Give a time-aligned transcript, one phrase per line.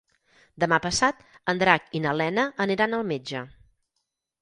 [0.63, 1.21] Demà passat
[1.53, 3.47] en Drac i na Lena aniran al metge.